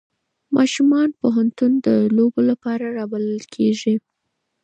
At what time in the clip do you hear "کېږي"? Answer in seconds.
3.55-3.95